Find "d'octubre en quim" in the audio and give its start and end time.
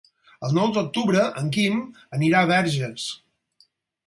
0.77-1.77